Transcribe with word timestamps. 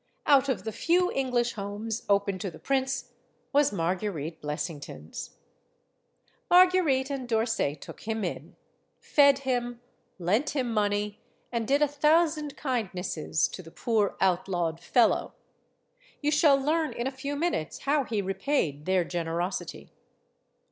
Out 0.25 0.49
of 0.49 0.63
the 0.63 0.71
few 0.71 1.11
English 1.11 1.53
homes 1.53 2.07
open 2.09 2.39
to 2.39 2.49
the 2.49 2.57
prince 2.57 3.11
was 3.53 3.71
Marguerite 3.71 4.41
Blessington's. 4.41 5.35
Marguerite 6.49 7.11
and 7.11 7.29
D'Orsay 7.29 7.75
took 7.75 8.01
him 8.07 8.23
in, 8.23 8.55
fed 8.99 9.37
him, 9.45 9.79
lent 10.17 10.55
him 10.55 10.73
money, 10.73 11.21
and 11.51 11.67
did 11.67 11.83
a 11.83 11.87
thousand 11.87 12.57
kindnesses 12.57 13.47
to 13.49 13.61
the 13.61 13.69
poor, 13.69 14.17
outlawed 14.19 14.79
fellow. 14.79 15.35
You 16.19 16.31
shall 16.31 16.57
learn 16.57 16.93
in 16.93 17.05
a 17.05 17.11
few 17.11 17.35
minutes 17.35 17.81
how 17.81 18.03
he 18.03 18.23
repaid 18.23 18.87
their 18.87 19.03
generosity. 19.03 19.93